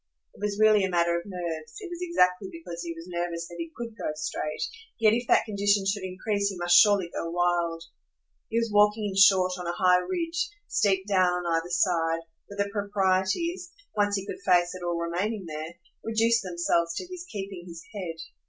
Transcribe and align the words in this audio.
It 0.33 0.41
was 0.41 0.57
really 0.59 0.83
a 0.83 0.89
matter 0.89 1.15
of 1.15 1.27
nerves; 1.27 1.75
it 1.79 1.87
was 1.87 1.99
exactly 2.01 2.49
because 2.51 2.81
he 2.81 2.91
was 2.95 3.05
nervous 3.07 3.47
that 3.47 3.57
he 3.59 3.69
COULD 3.77 3.95
go 3.99 4.11
straight; 4.15 4.63
yet 4.99 5.13
if 5.13 5.27
that 5.27 5.45
condition 5.45 5.85
should 5.85 6.01
increase 6.01 6.49
he 6.49 6.57
must 6.57 6.75
surely 6.75 7.11
go 7.13 7.29
wild. 7.29 7.83
He 8.49 8.57
was 8.57 8.71
walking 8.73 9.05
in 9.05 9.15
short 9.15 9.51
on 9.59 9.67
a 9.67 9.73
high 9.77 9.99
ridge, 9.99 10.49
steep 10.67 11.05
down 11.05 11.31
on 11.45 11.55
either 11.55 11.69
side, 11.69 12.21
where 12.47 12.57
the 12.57 12.71
proprieties 12.71 13.71
once 13.95 14.15
he 14.15 14.25
could 14.25 14.41
face 14.43 14.73
at 14.73 14.81
all 14.83 14.97
remaining 14.97 15.45
there 15.45 15.75
reduced 16.03 16.41
themselves 16.41 16.95
to 16.95 17.05
his 17.05 17.23
keeping 17.29 17.65
his 17.67 17.85
head. 17.93 18.15